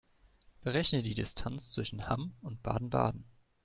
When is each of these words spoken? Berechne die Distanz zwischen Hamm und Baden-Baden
Berechne 0.63 1.03
die 1.03 1.13
Distanz 1.13 1.69
zwischen 1.73 2.07
Hamm 2.09 2.33
und 2.41 2.63
Baden-Baden 2.63 3.23